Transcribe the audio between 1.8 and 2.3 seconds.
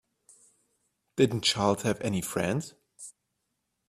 have any